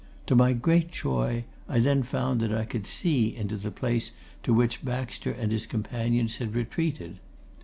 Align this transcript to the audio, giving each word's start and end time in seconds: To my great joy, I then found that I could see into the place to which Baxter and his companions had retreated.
To 0.25 0.35
my 0.35 0.53
great 0.53 0.91
joy, 0.91 1.43
I 1.69 1.77
then 1.77 2.01
found 2.01 2.39
that 2.39 2.51
I 2.51 2.65
could 2.65 2.87
see 2.87 3.35
into 3.35 3.55
the 3.55 3.69
place 3.69 4.09
to 4.41 4.51
which 4.51 4.83
Baxter 4.83 5.29
and 5.29 5.51
his 5.51 5.67
companions 5.67 6.37
had 6.37 6.55
retreated. 6.55 7.19